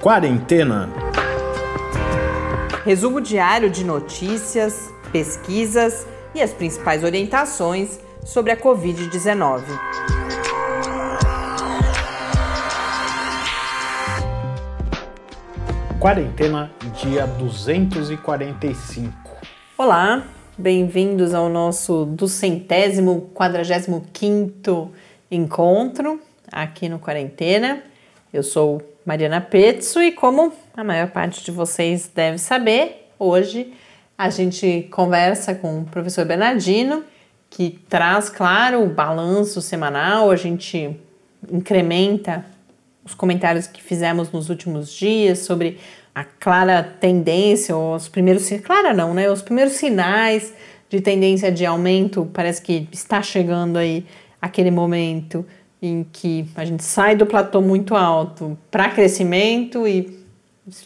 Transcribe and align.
Quarentena. 0.00 0.88
Resumo 2.86 3.20
diário 3.20 3.68
de 3.68 3.84
notícias, 3.84 4.90
pesquisas 5.12 6.06
e 6.34 6.40
as 6.40 6.54
principais 6.54 7.04
orientações 7.04 8.00
sobre 8.24 8.50
a 8.50 8.56
Covid-19. 8.56 9.62
Quarentena, 15.98 16.72
dia 16.94 17.26
245. 17.26 19.12
Olá, 19.76 20.24
bem-vindos 20.56 21.34
ao 21.34 21.50
nosso 21.50 22.06
duzentésimo, 22.06 23.30
quadragésimo 23.34 24.06
quinto 24.14 24.90
encontro 25.30 26.18
aqui 26.50 26.88
no 26.88 26.98
Quarentena. 26.98 27.82
Eu 28.32 28.42
sou 28.42 28.89
Mariana 29.04 29.40
Petzo 29.40 30.02
e 30.02 30.12
como 30.12 30.52
a 30.76 30.84
maior 30.84 31.08
parte 31.08 31.42
de 31.44 31.50
vocês 31.50 32.10
deve 32.14 32.38
saber, 32.38 33.10
hoje 33.18 33.72
a 34.16 34.28
gente 34.28 34.88
conversa 34.90 35.54
com 35.54 35.80
o 35.80 35.84
professor 35.84 36.26
Bernardino, 36.26 37.02
que 37.48 37.80
traz, 37.88 38.28
claro, 38.28 38.82
o 38.82 38.88
balanço 38.88 39.62
semanal, 39.62 40.30
a 40.30 40.36
gente 40.36 40.96
incrementa 41.50 42.44
os 43.04 43.14
comentários 43.14 43.66
que 43.66 43.82
fizemos 43.82 44.30
nos 44.30 44.50
últimos 44.50 44.92
dias 44.92 45.40
sobre 45.40 45.78
a 46.14 46.22
clara 46.22 46.82
tendência, 46.82 47.74
ou 47.74 47.94
os 47.94 48.08
primeiros, 48.08 48.48
clara 48.62 48.92
não, 48.92 49.14
né? 49.14 49.30
Os 49.30 49.42
primeiros 49.42 49.74
sinais 49.74 50.52
de 50.88 51.00
tendência 51.00 51.50
de 51.50 51.64
aumento, 51.64 52.28
parece 52.32 52.60
que 52.60 52.88
está 52.92 53.22
chegando 53.22 53.78
aí 53.78 54.04
aquele 54.40 54.70
momento 54.70 55.46
em 55.82 56.04
que 56.12 56.46
a 56.54 56.64
gente 56.64 56.84
sai 56.84 57.16
do 57.16 57.24
platô 57.24 57.60
muito 57.60 57.94
alto 57.96 58.58
para 58.70 58.90
crescimento 58.90 59.86
e, 59.86 60.18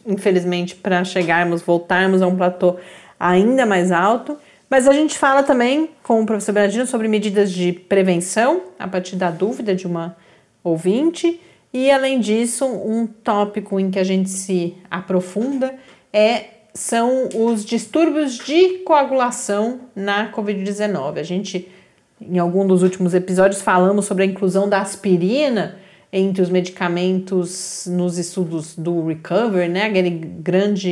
infelizmente, 0.06 0.76
para 0.76 1.04
chegarmos, 1.04 1.62
voltarmos 1.62 2.22
a 2.22 2.26
um 2.26 2.36
platô 2.36 2.76
ainda 3.18 3.66
mais 3.66 3.90
alto. 3.90 4.36
Mas 4.70 4.88
a 4.88 4.92
gente 4.92 5.18
fala 5.18 5.42
também 5.42 5.90
com 6.02 6.22
o 6.22 6.26
professor 6.26 6.52
Bernardino 6.52 6.86
sobre 6.86 7.08
medidas 7.08 7.52
de 7.52 7.72
prevenção, 7.72 8.62
a 8.78 8.88
partir 8.88 9.16
da 9.16 9.30
dúvida 9.30 9.74
de 9.74 9.86
uma 9.86 10.16
ouvinte. 10.62 11.40
E, 11.72 11.90
além 11.90 12.20
disso, 12.20 12.64
um 12.64 13.06
tópico 13.06 13.80
em 13.80 13.90
que 13.90 13.98
a 13.98 14.04
gente 14.04 14.30
se 14.30 14.74
aprofunda 14.90 15.74
é, 16.12 16.44
são 16.72 17.28
os 17.34 17.64
distúrbios 17.64 18.38
de 18.38 18.78
coagulação 18.78 19.80
na 19.94 20.30
Covid-19. 20.32 21.18
A 21.18 21.22
gente 21.22 21.68
em 22.28 22.38
algum 22.38 22.66
dos 22.66 22.82
últimos 22.82 23.14
episódios 23.14 23.62
falamos 23.62 24.04
sobre 24.04 24.24
a 24.24 24.26
inclusão 24.26 24.68
da 24.68 24.80
aspirina 24.80 25.76
entre 26.12 26.40
os 26.40 26.48
medicamentos 26.48 27.88
nos 27.90 28.18
estudos 28.18 28.76
do 28.76 29.04
Recovery, 29.06 29.68
né? 29.68 29.86
Aquele 29.86 30.10
grande 30.10 30.88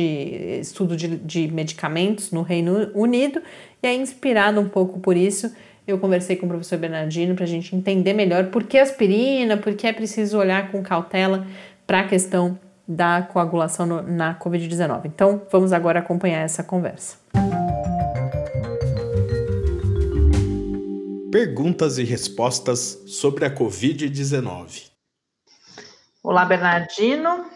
estudo 0.59 0.97
de, 0.97 1.15
de 1.15 1.47
medicamentos 1.47 2.31
no 2.31 2.41
Reino 2.41 2.89
Unido. 2.93 3.41
E 3.81 3.87
aí, 3.87 3.97
inspirado 3.97 4.59
um 4.59 4.67
pouco 4.67 4.99
por 4.99 5.15
isso, 5.15 5.49
eu 5.87 5.97
conversei 5.97 6.35
com 6.35 6.45
o 6.45 6.49
professor 6.49 6.77
Bernardino 6.77 7.35
para 7.35 7.45
a 7.45 7.47
gente 7.47 7.73
entender 7.73 8.11
melhor 8.13 8.47
por 8.47 8.63
que 8.63 8.77
aspirina, 8.77 9.55
por 9.55 9.73
que 9.75 9.87
é 9.87 9.93
preciso 9.93 10.37
olhar 10.37 10.69
com 10.71 10.83
cautela 10.83 11.47
para 11.87 12.01
a 12.01 12.03
questão 12.07 12.59
da 12.85 13.21
coagulação 13.21 13.85
no, 13.85 14.01
na 14.01 14.37
Covid-19. 14.37 15.03
Então, 15.05 15.41
vamos 15.49 15.71
agora 15.71 15.99
acompanhar 15.99 16.41
essa 16.41 16.63
conversa. 16.63 17.17
Perguntas 21.33 21.97
e 21.97 22.03
respostas 22.03 23.01
sobre 23.07 23.43
a 23.43 23.49
Covid-19. 23.49 24.91
Olá, 26.21 26.45
Bernardino. 26.45 27.49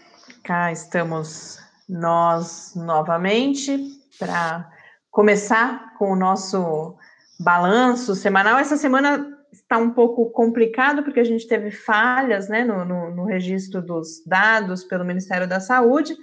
Cá 0.44 0.72
estamos 0.72 1.60
nós 1.88 2.74
novamente 2.76 3.78
para 4.18 4.68
começar 5.12 5.94
com 5.94 6.12
o 6.12 6.16
nosso 6.16 6.98
balanço 7.40 8.16
semanal. 8.16 8.58
Essa 8.58 8.78
semana 8.78 9.38
está 9.54 9.78
um 9.78 9.92
pouco 9.92 10.32
complicado 10.32 11.04
porque 11.04 11.20
a 11.20 11.24
gente 11.24 11.48
teve 11.48 11.70
falhas 11.70 12.50
né, 12.50 12.64
no, 12.64 12.84
no, 12.84 13.12
no 13.12 13.26
registro 13.26 13.80
dos 13.80 14.24
dados 14.26 14.84
pelo 14.84 15.06
Ministério 15.06 15.48
da 15.48 15.60
Saúde. 15.60 16.18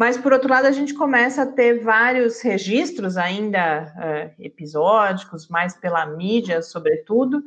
Mas, 0.00 0.16
por 0.16 0.32
outro 0.32 0.48
lado, 0.48 0.64
a 0.64 0.72
gente 0.72 0.94
começa 0.94 1.42
a 1.42 1.46
ter 1.46 1.80
vários 1.80 2.40
registros 2.40 3.18
ainda 3.18 3.92
uh, 3.98 4.42
episódicos, 4.42 5.46
mais 5.46 5.76
pela 5.76 6.06
mídia, 6.06 6.62
sobretudo, 6.62 7.42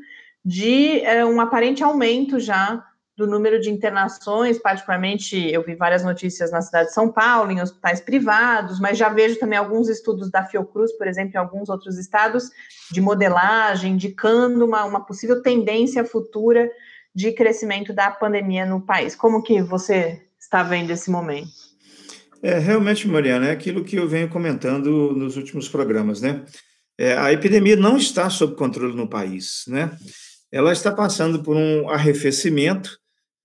de 0.45 1.01
uh, 1.01 1.25
um 1.25 1.41
aparente 1.41 1.83
aumento 1.83 2.39
já 2.39 2.85
do 3.17 3.25
número 3.25 3.59
de 3.59 3.71
internações, 3.71 4.59
particularmente 4.59 5.35
eu 5.51 5.63
vi 5.63 5.73
várias 5.73 6.03
notícias 6.03 6.51
na 6.51 6.61
cidade 6.61 6.89
de 6.89 6.93
São 6.93 7.11
Paulo, 7.11 7.49
em 7.49 7.59
hospitais 7.59 7.99
privados, 7.99 8.79
mas 8.79 8.99
já 8.99 9.09
vejo 9.09 9.39
também 9.39 9.57
alguns 9.57 9.89
estudos 9.89 10.29
da 10.29 10.45
Fiocruz, 10.45 10.91
por 10.95 11.07
exemplo, 11.07 11.31
em 11.33 11.39
alguns 11.39 11.69
outros 11.69 11.97
estados, 11.97 12.51
de 12.91 13.01
modelagem, 13.01 13.93
indicando 13.93 14.63
uma, 14.63 14.85
uma 14.85 15.03
possível 15.03 15.41
tendência 15.41 16.05
futura 16.05 16.69
de 17.15 17.31
crescimento 17.31 17.91
da 17.91 18.11
pandemia 18.11 18.63
no 18.63 18.79
país. 18.79 19.15
Como 19.15 19.41
que 19.41 19.59
você 19.59 20.21
está 20.39 20.61
vendo 20.61 20.91
esse 20.91 21.09
momento? 21.09 21.62
É, 22.43 22.59
realmente, 22.59 23.07
Mariana, 23.07 23.47
é 23.47 23.51
aquilo 23.51 23.85
que 23.85 23.95
eu 23.95 24.05
venho 24.05 24.27
comentando 24.27 25.13
nos 25.13 25.37
últimos 25.37 25.69
programas, 25.69 26.19
né? 26.19 26.43
É, 26.97 27.17
a 27.17 27.31
epidemia 27.31 27.77
não 27.77 27.95
está 27.95 28.29
sob 28.29 28.57
controle 28.57 28.93
no 28.93 29.07
país, 29.07 29.63
né? 29.65 29.97
Ela 30.51 30.73
está 30.73 30.91
passando 30.91 31.41
por 31.41 31.55
um 31.55 31.89
arrefecimento 31.89 32.99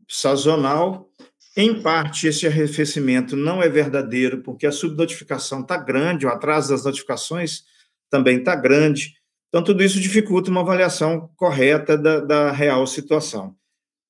sazonal. 0.09 1.09
Em 1.56 1.81
parte, 1.81 2.26
esse 2.26 2.44
arrefecimento 2.44 3.36
não 3.36 3.62
é 3.62 3.69
verdadeiro, 3.69 4.42
porque 4.42 4.66
a 4.66 4.72
subnotificação 4.72 5.60
está 5.60 5.76
grande, 5.76 6.26
o 6.26 6.30
atraso 6.30 6.70
das 6.70 6.84
notificações 6.84 7.62
também 8.10 8.38
está 8.38 8.56
grande. 8.56 9.15
Então, 9.48 9.62
tudo 9.62 9.84
isso 9.84 10.00
dificulta 10.00 10.50
uma 10.50 10.62
avaliação 10.62 11.30
correta 11.36 11.97
da, 11.97 12.19
da 12.19 12.50
real 12.50 12.84
situação 12.84 13.58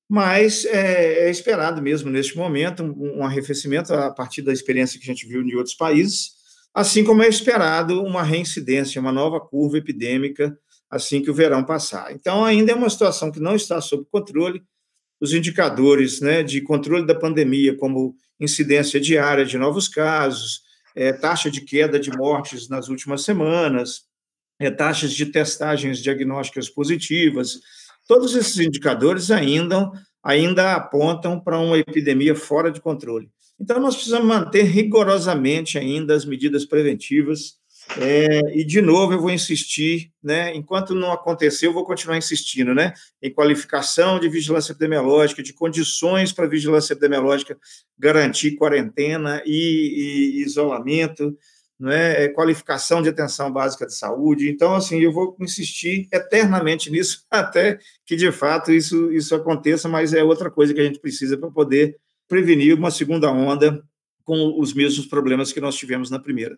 mas 0.09 0.65
é, 0.65 1.27
é, 1.27 1.31
esperado 1.31 1.83
mesmo 1.83 2.11
neste 2.11 2.37
momento 2.37 2.83
um, 2.83 3.19
um, 3.19 3.25
arrefecimento 3.25 3.93
a 3.93 4.11
partir 4.11 4.43
da 4.43 4.53
experiência 4.53 4.99
que 4.99 5.05
a 5.05 5.13
gente 5.13 5.27
viu 5.27 5.43
em 5.43 5.55
outros 5.55 5.75
países, 5.75 6.31
assim 6.75 7.05
como 7.05 7.23
é 7.23 7.29
esperado 7.29 8.03
uma 8.03 8.23
reincidência, 8.23 9.01
uma 9.01 9.13
nova 9.13 9.39
curva 9.41 9.79
epidêmica 9.79 10.57
assim 10.91 11.23
que 11.23 11.31
o 11.31 11.35
verão 11.35 11.65
passar. 11.65 12.13
Então, 12.13 12.45
ainda 12.45 12.73
é 12.73 12.75
uma 12.75 12.89
situação 12.89 13.31
que 13.31 13.41
não 13.41 13.55
está 13.55 13.81
sob 13.81 14.05
controle. 14.11 14.63
Os 15.21 15.33
indicadores 15.33 16.21
né, 16.21 16.43
de 16.43 16.61
controle 16.61 17.07
da 17.07 17.15
pandemia, 17.15 17.77
como 17.77 18.15
incidência 18.41 19.01
diária 19.01 19.45
de 19.45 19.59
novos 19.59 19.89
casos, 19.89 20.63
é, 20.95 21.13
taxa 21.13 21.51
de 21.51 21.61
queda 21.61 21.99
de 21.99 22.11
mortes 22.11 22.69
nas 22.69 22.89
últimas 22.89 23.23
semanas, 23.23 24.03
é, 24.59 24.71
taxas 24.71 25.13
de 25.13 25.27
testagens 25.27 25.99
diagnósticas 25.99 26.69
positivas, 26.69 27.61
Todos 28.09 28.35
esses 28.35 28.59
indicadores 28.59 29.31
ainda, 29.31 29.93
ainda 30.25 30.75
apontam 30.75 31.39
para 31.39 31.59
uma 31.59 31.77
epidemia 31.77 32.35
fora 32.35 32.73
de 32.73 32.81
controle. 32.81 33.29
Então, 33.61 33.79
nós 33.79 33.95
precisamos 33.95 34.27
manter 34.27 34.63
rigorosamente 34.63 35.77
ainda 35.77 36.15
as 36.15 36.25
medidas 36.25 36.65
preventivas. 36.65 37.59
É, 37.99 38.59
e, 38.59 38.65
de 38.65 38.81
novo, 38.81 39.13
eu 39.13 39.21
vou 39.21 39.31
insistir, 39.31 40.11
né, 40.23 40.55
enquanto 40.55 40.95
não 40.95 41.13
aconteceu, 41.13 41.71
eu 41.71 41.75
vou 41.75 41.85
continuar 41.85 42.17
insistindo, 42.17 42.75
né, 42.75 42.95
em 43.23 43.33
qualificação 43.33 44.19
de 44.19 44.29
vigilância 44.29 44.73
epidemiológica, 44.73 45.43
de 45.43 45.53
condições 45.53 46.33
para 46.33 46.47
vigilância 46.47 46.95
epidemiológica 46.95 47.59
garantir 47.99 48.57
quarentena 48.57 49.43
e, 49.45 50.37
e 50.39 50.43
isolamento, 50.43 51.37
não 51.79 51.91
é? 51.91 52.25
é, 52.25 52.29
qualificação 52.29 53.01
de 53.01 53.09
atenção 53.09 53.53
básica 53.53 53.87
de 53.87 53.95
saúde. 53.95 54.51
Então, 54.51 54.75
assim, 54.75 55.01
eu 55.01 55.13
vou 55.13 55.37
insistir 55.41 56.09
eternamente 56.13 56.91
nisso 56.93 57.25
até 57.31 57.79
que, 58.05 58.17
de 58.17 58.33
fato, 58.33 58.73
isso, 58.73 59.13
isso 59.13 59.35
aconteça, 59.35 59.89
mas 59.89 60.13
é 60.13 60.23
outra 60.23 60.51
coisa 60.51 60.75
que 60.75 60.81
a 60.81 60.85
gente 60.85 60.99
precisa 60.99 61.37
para 61.37 61.51
poder 61.51 61.97
prevenir 62.27 62.77
uma 62.77 62.91
segunda 62.91 63.31
onda 63.31 63.83
com 64.25 64.61
os 64.61 64.75
mesmos 64.75 65.07
problemas 65.07 65.53
que 65.53 65.61
nós 65.61 65.77
tivemos 65.77 66.11
na 66.11 66.19
primeira. 66.19 66.57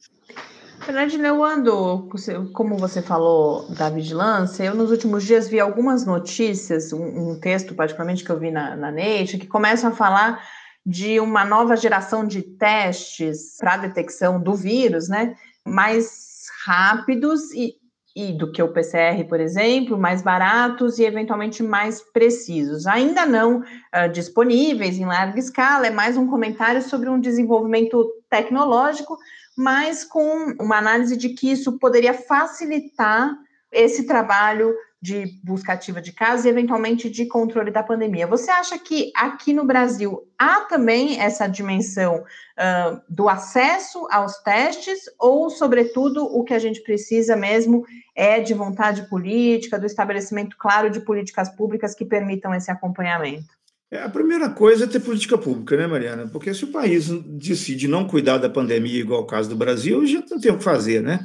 Fernandina, 0.81 1.29
eu 1.29 1.45
ando, 1.45 2.09
como 2.55 2.77
você 2.79 3.03
falou 3.03 3.69
da 3.75 3.91
vigilância, 3.91 4.65
eu 4.65 4.75
nos 4.75 4.91
últimos 4.91 5.25
dias 5.25 5.47
vi 5.47 5.61
algumas 5.61 6.07
notícias, 6.07 6.93
um, 6.93 7.31
um 7.31 7.39
texto 7.39 7.75
particularmente 7.75 8.25
que 8.25 8.31
eu 8.31 8.39
vi 8.39 8.51
na, 8.51 8.75
na 8.75 8.91
que 9.27 9.47
começam 9.47 9.91
a 9.91 9.95
falar 9.95 10.43
de 10.85 11.21
uma 11.21 11.45
nova 11.45 11.77
geração 11.77 12.27
de 12.27 12.43
testes 12.43 13.57
para 13.59 13.77
detecção 13.77 14.41
do 14.41 14.55
vírus, 14.55 15.09
né? 15.09 15.37
Mais 15.67 16.47
rápidos 16.65 17.53
e, 17.53 17.75
e 18.17 18.33
do 18.33 18.51
que 18.51 18.63
o 18.63 18.73
PCR, 18.73 19.25
por 19.29 19.41
exemplo, 19.41 19.99
mais 19.99 20.23
baratos 20.23 20.99
e 20.99 21.05
eventualmente 21.05 21.63
mais 21.63 22.01
precisos. 22.13 22.87
Ainda 22.87 23.27
não 23.27 23.61
uh, 23.61 24.09
disponíveis 24.13 24.99
em 24.99 25.07
larga 25.07 25.39
escala, 25.39 25.87
é 25.87 25.91
mais 25.91 26.17
um 26.17 26.27
comentário 26.27 26.83
sobre 26.83 27.09
um 27.09 27.21
desenvolvimento 27.21 28.05
tecnológico, 28.29 29.17
mas 29.57 30.05
com 30.05 30.55
uma 30.61 30.79
análise 30.79 31.17
de 31.17 31.31
que 31.31 31.51
isso 31.51 31.79
poderia 31.79 32.15
facilitar 32.15 33.37
esse 33.71 34.07
trabalho 34.07 34.75
de 35.03 35.41
busca 35.43 35.73
ativa 35.73 36.01
de 36.01 36.13
casos 36.13 36.45
e, 36.45 36.49
eventualmente, 36.49 37.09
de 37.09 37.25
controle 37.27 37.71
da 37.71 37.83
pandemia. 37.83 38.27
Você 38.27 38.51
acha 38.51 38.79
que 38.79 39.11
aqui 39.17 39.53
no 39.53 39.65
Brasil 39.65 40.29
há 40.39 40.63
também 40.63 41.19
essa 41.19 41.47
dimensão 41.47 42.17
uh, 42.17 43.01
do 43.09 43.29
acesso 43.29 44.07
aos 44.11 44.37
testes, 44.43 45.01
ou, 45.19 45.49
sobretudo, 45.49 46.25
o 46.25 46.45
que 46.45 46.53
a 46.53 46.59
gente 46.59 46.83
precisa 46.83 47.35
mesmo 47.35 47.85
é 48.15 48.41
de 48.41 48.53
vontade 48.53 49.09
política, 49.09 49.79
do 49.79 49.87
estabelecimento 49.87 50.57
claro 50.59 50.91
de 50.91 51.01
políticas 51.01 51.49
públicas 51.49 51.95
que 51.95 52.05
permitam 52.05 52.55
esse 52.55 52.71
acompanhamento? 52.71 53.49
É, 53.91 54.03
a 54.03 54.09
primeira 54.09 54.51
coisa 54.51 54.85
é 54.85 54.87
ter 54.87 55.01
política 55.01 55.37
pública, 55.37 55.77
né, 55.77 55.87
Mariana? 55.87 56.29
Porque 56.29 56.55
se 56.55 56.65
o 56.65 56.71
país 56.71 57.09
decide 57.09 57.89
não 57.89 58.07
cuidar 58.07 58.39
da 58.39 58.49
pandemia, 58.49 59.01
igual 59.01 59.23
o 59.23 59.27
caso 59.27 59.49
do 59.49 59.57
Brasil, 59.57 60.07
já 60.07 60.23
não 60.31 60.39
tem 60.39 60.53
o 60.53 60.59
que 60.59 60.63
fazer, 60.63 61.03
né? 61.03 61.21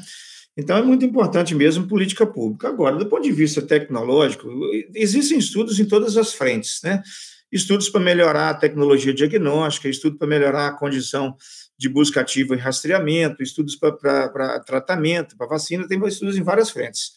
Então, 0.57 0.77
é 0.77 0.81
muito 0.81 1.03
importante 1.03 1.53
mesmo 1.53 1.87
política 1.87 2.25
pública. 2.25 2.69
Agora, 2.69 2.95
do 2.95 3.07
ponto 3.07 3.23
de 3.23 3.31
vista 3.31 3.61
tecnológico, 3.61 4.47
existem 4.93 5.37
estudos 5.37 5.79
em 5.79 5.85
todas 5.85 6.15
as 6.15 6.33
frentes, 6.33 6.79
né? 6.83 7.03
Estudos 7.51 7.89
para 7.89 8.01
melhorar 8.01 8.49
a 8.49 8.53
tecnologia 8.53 9.13
diagnóstica, 9.13 9.89
estudos 9.89 10.17
para 10.17 10.27
melhorar 10.27 10.67
a 10.67 10.73
condição 10.73 11.35
de 11.77 11.89
busca 11.89 12.21
ativa 12.21 12.55
e 12.55 12.57
rastreamento, 12.57 13.43
estudos 13.43 13.75
para 13.75 14.59
tratamento, 14.59 15.35
para 15.37 15.47
vacina, 15.47 15.87
tem 15.87 16.01
estudos 16.07 16.37
em 16.37 16.43
várias 16.43 16.69
frentes. 16.69 17.11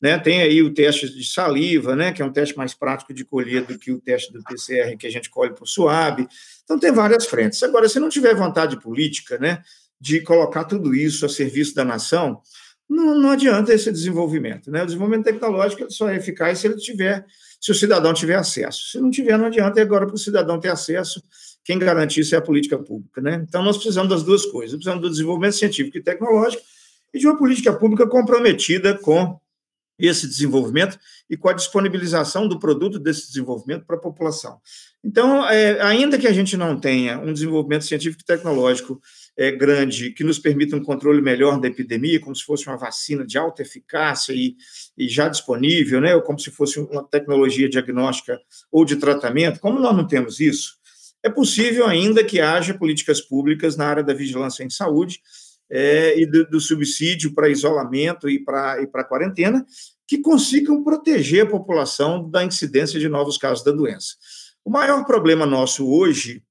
Né? 0.00 0.18
Tem 0.18 0.42
aí 0.42 0.62
o 0.62 0.72
teste 0.72 1.08
de 1.08 1.24
saliva, 1.24 1.96
né? 1.96 2.12
que 2.12 2.22
é 2.22 2.24
um 2.24 2.32
teste 2.32 2.56
mais 2.56 2.72
prático 2.74 3.12
de 3.12 3.24
colher 3.24 3.64
do 3.64 3.78
que 3.78 3.90
o 3.90 4.00
teste 4.00 4.32
do 4.32 4.42
PCR 4.44 4.96
que 4.96 5.06
a 5.06 5.10
gente 5.10 5.28
colhe 5.28 5.54
por 5.54 5.66
suave. 5.66 6.26
Então, 6.64 6.78
tem 6.78 6.92
várias 6.92 7.26
frentes. 7.26 7.62
Agora, 7.62 7.88
se 7.88 7.98
não 7.98 8.08
tiver 8.08 8.34
vontade 8.34 8.78
política 8.80 9.38
né, 9.38 9.62
de 10.00 10.20
colocar 10.20 10.64
tudo 10.64 10.94
isso 10.94 11.26
a 11.26 11.28
serviço 11.28 11.74
da 11.74 11.84
nação, 11.84 12.40
não, 12.96 13.14
não 13.14 13.30
adianta 13.30 13.74
esse 13.74 13.92
desenvolvimento. 13.92 14.70
Né? 14.70 14.82
O 14.82 14.86
desenvolvimento 14.86 15.24
tecnológico 15.24 15.92
só 15.92 16.08
é 16.08 16.16
eficaz 16.16 16.58
se 16.58 16.66
ele 16.66 16.76
tiver, 16.76 17.24
se 17.60 17.70
o 17.70 17.74
cidadão 17.74 18.14
tiver 18.14 18.36
acesso. 18.36 18.90
Se 18.90 19.00
não 19.00 19.10
tiver, 19.10 19.36
não 19.36 19.46
adianta. 19.46 19.78
E 19.78 19.82
agora, 19.82 20.06
para 20.06 20.14
o 20.14 20.18
cidadão 20.18 20.58
ter 20.58 20.70
acesso, 20.70 21.22
quem 21.62 21.78
garante 21.78 22.20
isso 22.20 22.34
é 22.34 22.38
a 22.38 22.42
política 22.42 22.78
pública. 22.78 23.20
Né? 23.20 23.44
Então, 23.46 23.62
nós 23.62 23.76
precisamos 23.76 24.08
das 24.08 24.22
duas 24.22 24.46
coisas: 24.46 24.74
precisamos 24.76 25.02
do 25.02 25.10
desenvolvimento 25.10 25.56
científico 25.56 25.98
e 25.98 26.02
tecnológico 26.02 26.62
e 27.12 27.18
de 27.18 27.26
uma 27.26 27.36
política 27.36 27.72
pública 27.72 28.06
comprometida 28.08 28.96
com 28.96 29.38
esse 29.98 30.26
desenvolvimento 30.26 30.98
e 31.28 31.36
com 31.36 31.48
a 31.48 31.52
disponibilização 31.52 32.46
do 32.46 32.58
produto 32.58 32.98
desse 32.98 33.28
desenvolvimento 33.28 33.86
para 33.86 33.96
a 33.96 34.00
população. 34.00 34.60
Então, 35.02 35.48
é, 35.48 35.80
ainda 35.80 36.18
que 36.18 36.26
a 36.26 36.32
gente 36.32 36.56
não 36.56 36.78
tenha 36.78 37.18
um 37.18 37.32
desenvolvimento 37.32 37.84
científico 37.84 38.22
e 38.22 38.26
tecnológico 38.26 39.00
é, 39.36 39.50
grande 39.50 40.10
que 40.12 40.24
nos 40.24 40.38
permita 40.38 40.76
um 40.76 40.82
controle 40.82 41.20
melhor 41.20 41.60
da 41.60 41.68
epidemia, 41.68 42.20
como 42.20 42.34
se 42.34 42.44
fosse 42.44 42.66
uma 42.66 42.76
vacina 42.76 43.24
de 43.24 43.36
alta 43.36 43.62
eficácia 43.62 44.32
e, 44.32 44.56
e 44.96 45.08
já 45.08 45.28
disponível, 45.28 46.00
né, 46.00 46.14
ou 46.14 46.22
como 46.22 46.38
se 46.38 46.50
fosse 46.50 46.80
uma 46.80 47.04
tecnologia 47.04 47.68
diagnóstica 47.68 48.40
ou 48.70 48.84
de 48.84 48.96
tratamento, 48.96 49.60
como 49.60 49.78
nós 49.78 49.96
não 49.96 50.06
temos 50.06 50.40
isso, 50.40 50.76
é 51.22 51.28
possível 51.28 51.86
ainda 51.86 52.24
que 52.24 52.40
haja 52.40 52.72
políticas 52.72 53.20
públicas 53.20 53.76
na 53.76 53.86
área 53.86 54.02
da 54.02 54.14
vigilância 54.14 54.62
em 54.62 54.70
saúde 54.70 55.20
é, 55.68 56.18
e 56.18 56.24
do, 56.24 56.48
do 56.48 56.60
subsídio 56.60 57.34
para 57.34 57.48
isolamento 57.48 58.30
e 58.30 58.38
para 58.42 58.80
e 58.80 58.86
quarentena, 58.86 59.66
que 60.06 60.18
consigam 60.18 60.84
proteger 60.84 61.42
a 61.42 61.50
população 61.50 62.30
da 62.30 62.44
incidência 62.44 63.00
de 63.00 63.08
novos 63.08 63.36
casos 63.36 63.64
da 63.64 63.72
doença. 63.72 64.14
O 64.64 64.70
maior 64.70 65.04
problema 65.04 65.44
nosso 65.44 65.88
hoje 65.88 66.42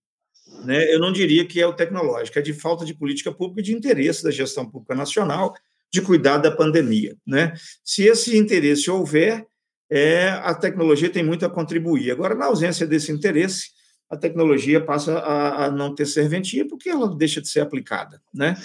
né, 0.66 0.94
eu 0.94 1.00
não 1.00 1.12
diria 1.12 1.46
que 1.46 1.62
é 1.62 1.68
o 1.68 1.74
tecnológico, 1.74 2.40
é 2.40 2.42
de 2.42 2.54
falta 2.54 2.84
de 2.84 2.94
política 2.94 3.32
pública 3.32 3.62
e 3.62 3.64
de 3.64 3.74
interesse 3.74 4.24
da 4.24 4.32
gestão 4.32 4.70
pública 4.70 4.96
nacional 4.96 5.54
de 5.92 6.02
cuidar 6.02 6.38
da 6.38 6.52
pandemia. 6.52 7.16
Né? 7.26 7.54
Se 7.84 8.04
esse 8.04 8.38
interesse 8.38 8.90
houver, 8.90 9.46
é, 9.90 10.30
a 10.30 10.54
tecnologia 10.54 11.10
tem 11.10 11.24
muito 11.24 11.46
a 11.46 11.50
contribuir. 11.50 12.12
Agora, 12.12 12.36
na 12.36 12.46
ausência 12.46 12.86
desse 12.86 13.12
interesse, 13.12 13.70
a 14.10 14.18
tecnologia 14.18 14.82
passa 14.82 15.20
a, 15.20 15.66
a 15.66 15.72
não 15.72 15.96
ter 15.96 16.06
serventia 16.06 16.68
porque 16.68 16.90
ela 16.90 17.16
deixa 17.16 17.42
de 17.42 17.48
ser 17.48 17.62
aplicada. 17.62 18.22
Né? 18.34 18.56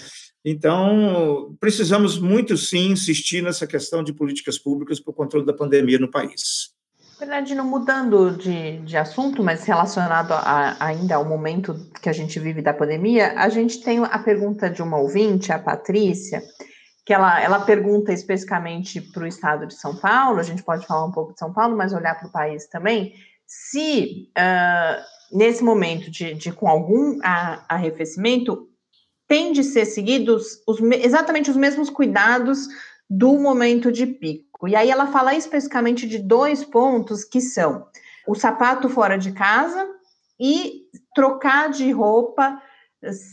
Então, 0.44 1.56
precisamos 1.60 2.18
muito 2.18 2.56
sim 2.56 2.92
insistir 2.92 3.42
nessa 3.42 3.66
questão 3.66 4.02
de 4.02 4.12
políticas 4.12 4.58
públicas 4.58 4.98
para 4.98 5.10
o 5.10 5.14
controle 5.14 5.46
da 5.46 5.52
pandemia 5.52 5.98
no 5.98 6.10
país. 6.10 6.70
Bernardino, 7.20 7.62
mudando 7.62 8.34
de, 8.34 8.78
de 8.78 8.96
assunto, 8.96 9.44
mas 9.44 9.66
relacionado 9.66 10.32
a, 10.32 10.74
ainda 10.80 11.16
ao 11.16 11.24
momento 11.24 11.74
que 12.00 12.08
a 12.08 12.14
gente 12.14 12.40
vive 12.40 12.62
da 12.62 12.72
pandemia, 12.72 13.34
a 13.38 13.50
gente 13.50 13.82
tem 13.82 14.02
a 14.02 14.18
pergunta 14.18 14.70
de 14.70 14.82
uma 14.82 14.96
ouvinte, 14.96 15.52
a 15.52 15.58
Patrícia, 15.58 16.42
que 17.04 17.12
ela, 17.12 17.38
ela 17.38 17.60
pergunta 17.60 18.10
especificamente 18.10 19.02
para 19.02 19.24
o 19.24 19.26
estado 19.26 19.66
de 19.66 19.74
São 19.74 19.96
Paulo, 19.96 20.40
a 20.40 20.42
gente 20.42 20.62
pode 20.62 20.86
falar 20.86 21.04
um 21.04 21.12
pouco 21.12 21.34
de 21.34 21.38
São 21.38 21.52
Paulo, 21.52 21.76
mas 21.76 21.92
olhar 21.92 22.18
para 22.18 22.28
o 22.28 22.32
país 22.32 22.66
também, 22.68 23.12
se 23.46 24.30
uh, 24.30 25.36
nesse 25.36 25.62
momento 25.62 26.10
de, 26.10 26.32
de 26.32 26.50
com 26.50 26.68
algum 26.68 27.18
arrefecimento, 27.68 28.66
tem 29.28 29.52
de 29.52 29.62
ser 29.62 29.84
seguidos 29.84 30.62
os, 30.66 30.80
exatamente 30.80 31.50
os 31.50 31.56
mesmos 31.56 31.90
cuidados 31.90 32.66
do 33.10 33.36
momento 33.36 33.90
de 33.90 34.06
pico. 34.06 34.68
E 34.68 34.76
aí 34.76 34.88
ela 34.88 35.08
fala 35.08 35.34
especificamente 35.34 36.06
de 36.06 36.18
dois 36.18 36.62
pontos 36.62 37.24
que 37.24 37.40
são 37.40 37.86
o 38.26 38.36
sapato 38.36 38.88
fora 38.88 39.18
de 39.18 39.32
casa 39.32 39.84
e 40.38 40.84
trocar 41.12 41.68
de 41.70 41.90
roupa 41.90 42.62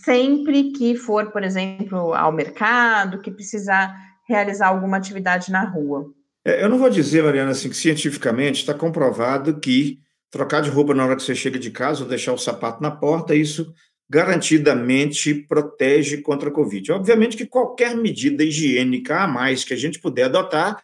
sempre 0.03 0.71
que 0.71 0.95
for, 0.95 1.31
por 1.31 1.43
exemplo, 1.43 2.13
ao 2.13 2.31
mercado, 2.31 3.21
que 3.21 3.29
precisar 3.29 3.95
realizar 4.27 4.67
alguma 4.67 4.97
atividade 4.97 5.51
na 5.51 5.63
rua. 5.63 6.11
É, 6.43 6.63
eu 6.63 6.69
não 6.69 6.77
vou 6.77 6.89
dizer, 6.89 7.23
Mariana, 7.23 7.51
assim, 7.51 7.69
que 7.69 7.75
cientificamente 7.75 8.61
está 8.61 8.73
comprovado 8.73 9.59
que 9.59 9.99
trocar 10.31 10.61
de 10.61 10.69
roupa 10.69 10.93
na 10.93 11.05
hora 11.05 11.15
que 11.15 11.21
você 11.21 11.35
chega 11.35 11.59
de 11.59 11.69
casa 11.69 12.03
ou 12.03 12.09
deixar 12.09 12.33
o 12.33 12.37
sapato 12.37 12.81
na 12.81 12.91
porta, 12.91 13.35
isso 13.35 13.73
garantidamente 14.09 15.33
protege 15.33 16.17
contra 16.17 16.49
a 16.49 16.51
Covid. 16.51 16.93
Obviamente 16.93 17.35
que 17.35 17.45
qualquer 17.45 17.95
medida 17.95 18.43
higiênica 18.43 19.23
a 19.23 19.27
mais 19.27 19.63
que 19.63 19.73
a 19.73 19.77
gente 19.77 19.99
puder 19.99 20.25
adotar 20.25 20.81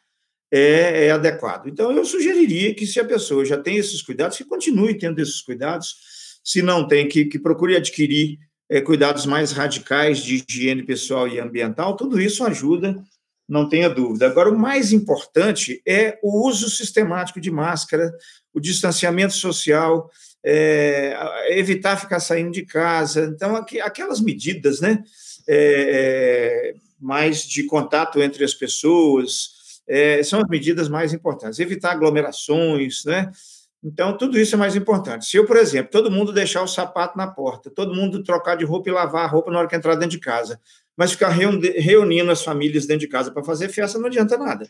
é, 0.51 1.07
é, 1.07 1.11
adequado. 1.11 1.67
Então, 1.67 1.91
eu 1.91 2.05
sugeriria 2.05 2.75
que, 2.75 2.85
se 2.85 2.99
a 2.99 3.05
pessoa 3.05 3.43
já 3.43 3.57
tem 3.57 3.77
esses 3.77 4.03
cuidados, 4.03 4.37
que 4.37 4.43
continue 4.43 4.95
tendo 4.95 5.19
esses 5.19 5.41
cuidados, 5.41 5.95
se 6.43 6.61
não 6.61 6.87
tem, 6.87 7.07
que, 7.07 7.25
que 7.25 7.39
procure 7.39 7.75
adquirir 7.75 8.37
é, 8.69 8.79
cuidados 8.79 9.25
mais 9.25 9.51
radicais 9.51 10.19
de 10.19 10.43
higiene 10.47 10.83
pessoal 10.83 11.27
e 11.27 11.39
ambiental, 11.39 11.95
tudo 11.95 12.21
isso 12.21 12.43
ajuda, 12.43 13.01
não 13.49 13.67
tenha 13.67 13.89
dúvida. 13.89 14.27
Agora, 14.27 14.51
o 14.51 14.57
mais 14.57 14.93
importante 14.93 15.81
é 15.87 16.19
o 16.21 16.47
uso 16.47 16.69
sistemático 16.69 17.41
de 17.41 17.49
máscara, 17.49 18.11
o 18.53 18.59
distanciamento 18.59 19.33
social, 19.33 20.07
é, 20.43 21.57
evitar 21.57 21.95
ficar 21.97 22.19
saindo 22.19 22.51
de 22.51 22.65
casa. 22.65 23.31
Então, 23.33 23.55
aqu 23.55 23.79
aquelas 23.81 24.19
medidas, 24.19 24.81
né? 24.81 25.03
É, 25.47 26.73
é, 26.75 26.75
mais 26.99 27.43
de 27.43 27.63
contato 27.63 28.21
entre 28.21 28.43
as 28.43 28.53
pessoas, 28.53 29.81
é, 29.87 30.23
são 30.23 30.39
as 30.39 30.47
medidas 30.47 30.89
mais 30.89 31.13
importantes. 31.13 31.59
Evitar 31.59 31.91
aglomerações, 31.91 33.03
né? 33.05 33.31
Então, 33.83 34.17
tudo 34.17 34.39
isso 34.39 34.55
é 34.55 34.57
mais 34.57 34.75
importante. 34.75 35.25
Se 35.25 35.35
eu, 35.35 35.45
por 35.45 35.57
exemplo, 35.57 35.91
todo 35.91 36.09
mundo 36.09 36.31
deixar 36.31 36.63
o 36.63 36.67
sapato 36.67 37.17
na 37.17 37.27
porta, 37.27 37.69
todo 37.69 37.93
mundo 37.93 38.23
trocar 38.23 38.55
de 38.55 38.63
roupa 38.63 38.89
e 38.89 38.93
lavar 38.93 39.25
a 39.25 39.27
roupa 39.27 39.51
na 39.51 39.59
hora 39.59 39.67
que 39.67 39.75
entrar 39.75 39.95
dentro 39.95 40.11
de 40.11 40.19
casa, 40.19 40.59
mas 40.95 41.11
ficar 41.11 41.29
reunindo 41.29 42.31
as 42.31 42.43
famílias 42.43 42.85
dentro 42.85 43.01
de 43.01 43.09
casa 43.09 43.31
para 43.31 43.43
fazer 43.43 43.67
festa, 43.67 43.99
não 43.99 44.07
adianta 44.07 44.37
nada. 44.37 44.69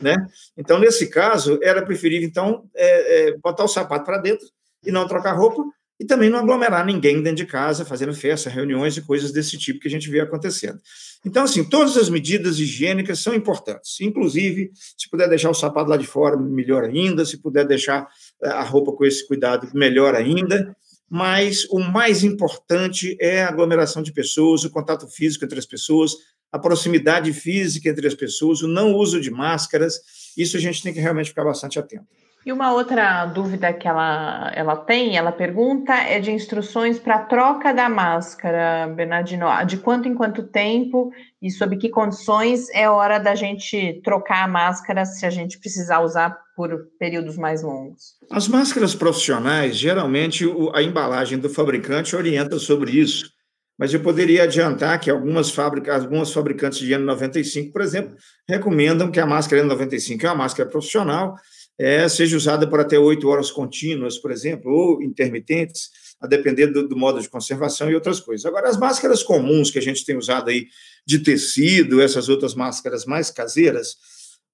Né? 0.00 0.14
Então, 0.56 0.78
nesse 0.78 1.08
caso, 1.08 1.58
era 1.62 1.84
preferível, 1.84 2.26
então, 2.26 2.64
é, 2.74 3.28
é, 3.28 3.38
botar 3.38 3.64
o 3.64 3.68
sapato 3.68 4.06
para 4.06 4.18
dentro 4.18 4.46
e 4.86 4.92
não 4.92 5.06
trocar 5.06 5.32
roupa, 5.32 5.64
e 5.98 6.04
também 6.04 6.28
não 6.28 6.38
aglomerar 6.38 6.84
ninguém 6.84 7.22
dentro 7.22 7.38
de 7.38 7.46
casa, 7.46 7.84
fazendo 7.84 8.12
festa, 8.12 8.50
reuniões 8.50 8.96
e 8.96 9.02
coisas 9.02 9.32
desse 9.32 9.56
tipo 9.56 9.80
que 9.80 9.88
a 9.88 9.90
gente 9.90 10.10
vê 10.10 10.20
acontecendo. 10.20 10.78
Então, 11.24 11.44
assim, 11.44 11.64
todas 11.64 11.96
as 11.96 12.10
medidas 12.10 12.58
higiênicas 12.58 13.18
são 13.20 13.34
importantes. 13.34 13.98
Inclusive, 14.00 14.70
se 14.96 15.08
puder 15.08 15.28
deixar 15.28 15.50
o 15.50 15.54
sapato 15.54 15.88
lá 15.88 15.96
de 15.96 16.06
fora, 16.06 16.36
melhor 16.36 16.84
ainda. 16.84 17.24
Se 17.24 17.38
puder 17.38 17.66
deixar 17.66 18.06
eh, 18.42 18.48
a 18.48 18.62
roupa 18.62 18.92
com 18.92 19.04
esse 19.04 19.26
cuidado, 19.26 19.68
melhor 19.74 20.14
ainda. 20.14 20.76
Mas 21.08 21.64
o 21.70 21.78
mais 21.78 22.22
importante 22.22 23.16
é 23.20 23.42
a 23.42 23.48
aglomeração 23.48 24.02
de 24.02 24.12
pessoas, 24.12 24.64
o 24.64 24.70
contato 24.70 25.08
físico 25.08 25.44
entre 25.44 25.58
as 25.58 25.66
pessoas, 25.66 26.12
a 26.52 26.58
proximidade 26.58 27.32
física 27.32 27.88
entre 27.88 28.06
as 28.06 28.14
pessoas, 28.14 28.60
o 28.60 28.68
não 28.68 28.94
uso 28.94 29.20
de 29.20 29.30
máscaras. 29.30 30.00
Isso 30.36 30.56
a 30.56 30.60
gente 30.60 30.82
tem 30.82 30.92
que 30.92 31.00
realmente 31.00 31.30
ficar 31.30 31.44
bastante 31.44 31.78
atento. 31.78 32.06
E 32.46 32.52
uma 32.52 32.72
outra 32.72 33.26
dúvida 33.26 33.72
que 33.72 33.88
ela, 33.88 34.52
ela 34.54 34.76
tem, 34.76 35.16
ela 35.16 35.32
pergunta, 35.32 35.92
é 35.92 36.20
de 36.20 36.30
instruções 36.30 36.96
para 36.96 37.24
troca 37.24 37.74
da 37.74 37.88
máscara, 37.88 38.86
Bernardino. 38.94 39.48
De 39.66 39.78
quanto 39.78 40.06
em 40.06 40.14
quanto 40.14 40.44
tempo 40.44 41.10
e 41.42 41.50
sob 41.50 41.76
que 41.76 41.88
condições 41.88 42.70
é 42.72 42.88
hora 42.88 43.18
da 43.18 43.34
gente 43.34 44.00
trocar 44.04 44.44
a 44.44 44.48
máscara 44.48 45.04
se 45.04 45.26
a 45.26 45.30
gente 45.30 45.58
precisar 45.58 45.98
usar 46.02 46.38
por 46.54 46.86
períodos 47.00 47.36
mais 47.36 47.64
longos? 47.64 48.14
As 48.30 48.46
máscaras 48.46 48.94
profissionais, 48.94 49.76
geralmente 49.76 50.44
a 50.72 50.80
embalagem 50.80 51.40
do 51.40 51.50
fabricante 51.50 52.14
orienta 52.14 52.60
sobre 52.60 52.92
isso. 52.92 53.28
mas 53.76 53.92
eu 53.92 54.00
poderia 54.00 54.44
adiantar 54.44 55.00
que 55.00 55.10
algumas 55.10 55.50
fábricas, 55.50 56.04
algumas 56.04 56.32
fabricantes 56.32 56.78
de 56.78 56.94
N95, 56.94 57.72
por 57.72 57.82
exemplo, 57.82 58.16
recomendam 58.48 59.10
que 59.10 59.18
a 59.18 59.26
máscara 59.26 59.64
N95 59.64 60.22
é 60.22 60.28
uma 60.28 60.36
máscara 60.36 60.70
profissional, 60.70 61.34
é, 61.78 62.08
seja 62.08 62.36
usada 62.36 62.66
por 62.66 62.80
até 62.80 62.98
oito 62.98 63.28
horas 63.28 63.50
contínuas, 63.50 64.18
por 64.18 64.30
exemplo, 64.30 64.70
ou 64.70 65.02
intermitentes, 65.02 65.90
a 66.20 66.26
depender 66.26 66.68
do, 66.68 66.88
do, 66.88 66.96
modo 66.96 67.20
de 67.20 67.28
conservação 67.28 67.90
e 67.90 67.94
outras 67.94 68.20
coisas. 68.20 68.46
Agora, 68.46 68.68
as 68.68 68.78
máscaras 68.78 69.22
comuns 69.22 69.70
que 69.70 69.78
a 69.78 69.82
gente 69.82 70.04
tem 70.04 70.16
usado 70.16 70.48
aí 70.48 70.68
de 71.04 71.18
tecido, 71.18 72.00
essas 72.00 72.28
outras 72.28 72.54
máscaras 72.54 73.04
mais 73.04 73.30
caseiras, 73.30 73.96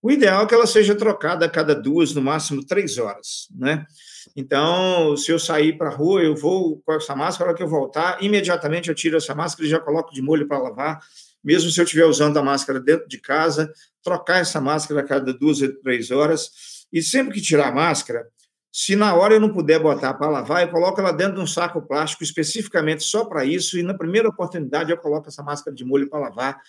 o 0.03 0.11
ideal 0.11 0.43
é 0.43 0.47
que 0.47 0.55
ela 0.55 0.67
seja 0.67 0.97
trocada 0.97 1.47
a 1.47 1.49
cada 1.49 1.77
duas, 1.77 2.13
no 2.13 2.21
máximo 2.21 2.65
três 2.67 2.99
horas, 2.99 3.47
né? 3.55 3.87
Então, 4.35 5.17
se 5.17 5.31
eu 5.31 5.39
sair 5.39 5.79
para 5.79 5.91
a 5.91 5.95
rua, 5.95 6.23
eu 6.23 6.35
vou 6.35 6.83
com 6.85 6.93
essa 6.93 7.15
máscara, 7.15 7.45
a 7.45 7.49
hora 7.51 7.57
que 7.57 7.63
eu 7.63 7.69
voltar, 7.69 8.23
imediatamente 8.23 8.89
eu 8.89 8.95
tiro 8.95 9.17
essa 9.17 9.35
máscara 9.35 9.67
e 9.67 9.71
já 9.71 9.79
coloco 9.79 10.13
de 10.13 10.21
molho 10.21 10.49
para 10.49 10.59
lavar. 10.59 11.01
Mesmo 11.43 11.71
se 11.71 11.81
eu 11.81 11.85
estiver 11.85 12.05
usando 12.05 12.37
a 12.37 12.43
máscara 12.43 12.81
dentro 12.81 13.07
de 13.09 13.19
casa, 13.19 13.73
trocar 14.03 14.41
essa 14.41 14.61
máscara 14.61 15.01
a 15.01 15.05
cada 15.05 15.33
duas 15.33 15.61
ou 15.63 15.73
três 15.83 16.11
horas. 16.11 16.51
E 16.93 17.03
sempre 17.03 17.35
que 17.35 17.41
tirar 17.41 17.69
a 17.69 17.73
máscara, 17.73 18.27
se 18.73 18.97
na 18.97 19.15
hora 19.15 19.35
eu 19.35 19.41
não 19.41 19.53
puder 19.53 19.79
botar 19.81 20.15
para 20.15 20.31
lavar, 20.31 20.63
eu 20.63 20.71
coloco 20.71 21.01
ela 21.01 21.13
dentro 21.13 21.35
de 21.35 21.41
um 21.41 21.47
saco 21.47 21.83
plástico 21.83 22.23
especificamente 22.23 23.05
só 23.05 23.25
para 23.25 23.45
isso, 23.45 23.79
e 23.79 23.83
na 23.83 23.95
primeira 23.95 24.29
oportunidade 24.29 24.91
eu 24.91 24.97
coloco 24.97 25.29
essa 25.29 25.43
máscara 25.43 25.75
de 25.75 25.85
molho 25.85 26.09
para 26.09 26.21
lavar. 26.21 26.61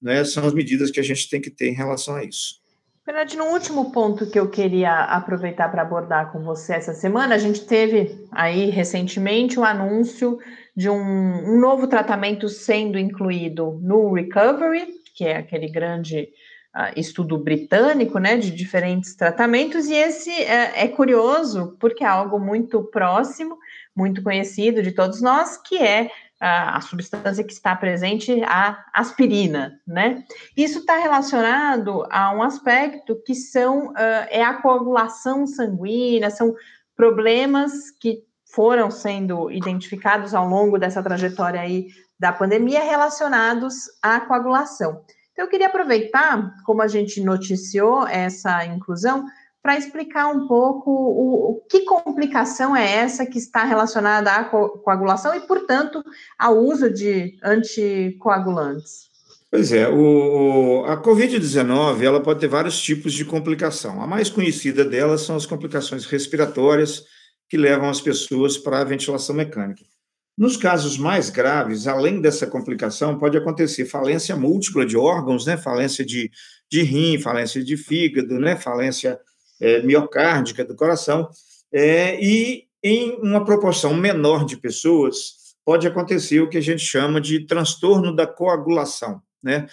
Né? 0.00 0.24
São 0.24 0.46
as 0.46 0.54
medidas 0.54 0.90
que 0.90 1.00
a 1.00 1.02
gente 1.02 1.28
tem 1.28 1.40
que 1.40 1.50
ter 1.50 1.68
em 1.68 1.74
relação 1.74 2.16
a 2.16 2.24
isso. 2.24 2.60
Bernardo, 3.04 3.36
no 3.36 3.46
último 3.46 3.90
ponto 3.92 4.30
que 4.30 4.38
eu 4.38 4.48
queria 4.48 5.00
aproveitar 5.04 5.68
para 5.68 5.82
abordar 5.82 6.32
com 6.32 6.42
você 6.42 6.74
essa 6.74 6.94
semana, 6.94 7.34
a 7.34 7.38
gente 7.38 7.66
teve 7.66 8.24
aí 8.30 8.70
recentemente 8.70 9.58
um 9.58 9.64
anúncio 9.64 10.38
de 10.76 10.88
um, 10.88 10.96
um, 10.96 11.60
novo 11.60 11.86
tratamento 11.88 12.48
sendo 12.48 12.98
incluído 12.98 13.80
no 13.82 14.12
Recovery, 14.12 14.86
que 15.14 15.24
é 15.24 15.36
aquele 15.36 15.68
grande 15.68 16.28
uh, 16.74 16.92
estudo 16.96 17.38
britânico, 17.38 18.18
né, 18.18 18.36
de 18.36 18.50
diferentes 18.50 19.14
tratamentos, 19.14 19.86
e 19.86 19.94
esse 19.94 20.30
é, 20.30 20.84
é 20.84 20.88
curioso 20.88 21.76
porque 21.78 22.04
é 22.04 22.06
algo 22.06 22.38
muito 22.38 22.82
próximo, 22.84 23.58
muito 23.94 24.22
conhecido 24.22 24.82
de 24.82 24.92
todos 24.92 25.20
nós, 25.20 25.56
que 25.56 25.76
é 25.78 26.10
a, 26.40 26.78
a 26.78 26.80
substância 26.80 27.44
que 27.44 27.52
está 27.52 27.76
presente, 27.76 28.42
a 28.44 28.84
aspirina, 28.94 29.78
né? 29.86 30.24
Isso 30.56 30.78
está 30.78 30.96
relacionado 30.96 32.06
a 32.10 32.32
um 32.32 32.42
aspecto 32.42 33.20
que 33.26 33.34
são 33.34 33.88
uh, 33.88 34.26
é 34.30 34.42
a 34.42 34.54
coagulação 34.54 35.46
sanguínea, 35.46 36.30
são 36.30 36.54
problemas 36.96 37.90
que 37.90 38.24
foram 38.54 38.90
sendo 38.90 39.50
identificados 39.50 40.34
ao 40.34 40.48
longo 40.48 40.78
dessa 40.78 41.02
trajetória 41.02 41.60
aí 41.60 41.88
da 42.18 42.32
pandemia 42.32 42.82
relacionados 42.82 43.84
à 44.02 44.20
coagulação. 44.20 45.04
Eu 45.40 45.48
queria 45.48 45.68
aproveitar, 45.68 46.54
como 46.66 46.82
a 46.82 46.86
gente 46.86 47.18
noticiou 47.22 48.06
essa 48.06 48.62
inclusão, 48.66 49.24
para 49.62 49.78
explicar 49.78 50.28
um 50.28 50.46
pouco 50.46 50.90
o, 50.90 51.50
o, 51.52 51.60
que 51.66 51.80
complicação 51.80 52.76
é 52.76 52.96
essa 52.96 53.24
que 53.24 53.38
está 53.38 53.64
relacionada 53.64 54.30
à 54.32 54.44
co 54.44 54.68
coagulação 54.80 55.34
e, 55.34 55.40
portanto, 55.40 56.04
ao 56.38 56.58
uso 56.58 56.90
de 56.90 57.38
anticoagulantes. 57.42 59.08
Pois 59.50 59.72
é, 59.72 59.88
o, 59.88 60.84
a 60.86 61.02
Covid-19 61.02 62.02
ela 62.02 62.22
pode 62.22 62.40
ter 62.40 62.48
vários 62.48 62.78
tipos 62.78 63.14
de 63.14 63.24
complicação. 63.24 64.02
A 64.02 64.06
mais 64.06 64.28
conhecida 64.28 64.84
delas 64.84 65.22
são 65.22 65.36
as 65.36 65.46
complicações 65.46 66.04
respiratórias 66.04 67.02
que 67.48 67.56
levam 67.56 67.88
as 67.88 68.00
pessoas 68.00 68.58
para 68.58 68.80
a 68.80 68.84
ventilação 68.84 69.34
mecânica. 69.34 69.84
Nos 70.40 70.56
casos 70.56 70.96
mais 70.96 71.28
graves, 71.28 71.86
além 71.86 72.18
dessa 72.18 72.46
complicação, 72.46 73.18
pode 73.18 73.36
acontecer 73.36 73.84
falência 73.84 74.34
múltipla 74.34 74.86
de 74.86 74.96
órgãos, 74.96 75.44
né? 75.44 75.58
falência 75.58 76.02
de, 76.02 76.30
de 76.66 76.80
rim, 76.80 77.20
falência 77.20 77.62
de 77.62 77.76
fígado, 77.76 78.40
né? 78.40 78.56
falência 78.56 79.20
é, 79.60 79.82
miocárdica 79.82 80.64
do 80.64 80.74
coração, 80.74 81.28
é, 81.70 82.18
e 82.24 82.64
em 82.82 83.18
uma 83.20 83.44
proporção 83.44 83.92
menor 83.92 84.46
de 84.46 84.56
pessoas 84.56 85.34
pode 85.62 85.86
acontecer 85.86 86.40
o 86.40 86.48
que 86.48 86.56
a 86.56 86.62
gente 86.62 86.82
chama 86.82 87.20
de 87.20 87.44
transtorno 87.44 88.16
da 88.16 88.26
coagulação, 88.26 89.20
né? 89.42 89.66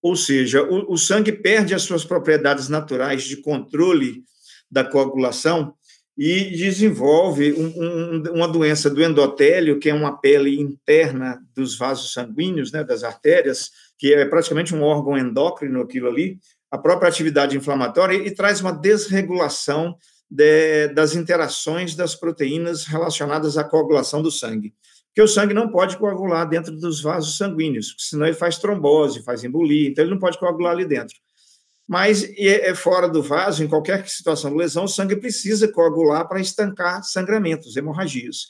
Ou 0.00 0.14
seja, 0.14 0.62
o, 0.62 0.92
o 0.92 0.96
sangue 0.96 1.32
perde 1.32 1.74
as 1.74 1.82
suas 1.82 2.04
propriedades 2.04 2.68
naturais 2.68 3.24
de 3.24 3.38
controle 3.38 4.22
da 4.70 4.84
coagulação 4.84 5.74
e 6.16 6.56
desenvolve 6.56 7.52
um, 7.54 7.66
um, 7.66 8.22
uma 8.34 8.46
doença 8.48 8.88
do 8.88 9.02
endotélio, 9.02 9.80
que 9.80 9.90
é 9.90 9.94
uma 9.94 10.20
pele 10.20 10.60
interna 10.60 11.40
dos 11.54 11.76
vasos 11.76 12.12
sanguíneos, 12.12 12.70
né, 12.70 12.84
das 12.84 13.02
artérias, 13.02 13.70
que 13.98 14.14
é 14.14 14.24
praticamente 14.24 14.74
um 14.74 14.82
órgão 14.82 15.18
endócrino 15.18 15.80
aquilo 15.80 16.08
ali, 16.08 16.38
a 16.70 16.78
própria 16.78 17.08
atividade 17.08 17.56
inflamatória 17.56 18.16
e 18.16 18.30
traz 18.30 18.60
uma 18.60 18.72
desregulação 18.72 19.96
de, 20.30 20.88
das 20.88 21.14
interações 21.14 21.94
das 21.94 22.14
proteínas 22.14 22.84
relacionadas 22.84 23.58
à 23.58 23.64
coagulação 23.64 24.22
do 24.22 24.30
sangue. 24.30 24.74
Porque 25.08 25.22
o 25.22 25.28
sangue 25.28 25.54
não 25.54 25.70
pode 25.70 25.96
coagular 25.96 26.48
dentro 26.48 26.76
dos 26.76 27.00
vasos 27.00 27.36
sanguíneos, 27.36 27.94
senão 27.98 28.26
ele 28.26 28.34
faz 28.34 28.58
trombose, 28.58 29.22
faz 29.22 29.44
embolia, 29.44 29.88
então 29.88 30.04
ele 30.04 30.10
não 30.10 30.18
pode 30.18 30.38
coagular 30.38 30.72
ali 30.72 30.84
dentro. 30.84 31.16
Mas 31.86 32.24
é 32.38 32.74
fora 32.74 33.08
do 33.08 33.22
vaso, 33.22 33.62
em 33.62 33.68
qualquer 33.68 34.08
situação 34.08 34.50
de 34.50 34.56
lesão, 34.56 34.84
o 34.84 34.88
sangue 34.88 35.16
precisa 35.16 35.68
coagular 35.68 36.26
para 36.26 36.40
estancar 36.40 37.04
sangramentos, 37.04 37.76
hemorragias. 37.76 38.46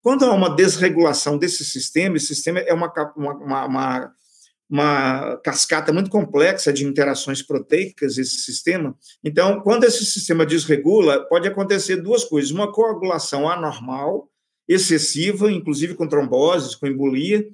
Quando 0.00 0.24
há 0.24 0.32
uma 0.32 0.54
desregulação 0.54 1.36
desse 1.36 1.64
sistema, 1.64 2.16
esse 2.16 2.28
sistema 2.28 2.60
é 2.60 2.72
uma, 2.72 2.90
uma, 3.16 3.66
uma 3.66 4.12
uma 4.68 5.38
cascata 5.38 5.92
muito 5.92 6.10
complexa 6.10 6.72
de 6.72 6.84
interações 6.84 7.40
proteicas, 7.40 8.18
esse 8.18 8.38
sistema. 8.40 8.94
Então, 9.24 9.60
quando 9.60 9.84
esse 9.84 10.04
sistema 10.04 10.44
desregula, 10.44 11.26
pode 11.26 11.48
acontecer 11.48 11.96
duas 11.96 12.24
coisas: 12.24 12.50
uma 12.50 12.70
coagulação 12.70 13.48
anormal, 13.48 14.28
excessiva, 14.68 15.50
inclusive 15.50 15.94
com 15.94 16.06
tromboses, 16.06 16.74
com 16.74 16.86
embolia, 16.86 17.48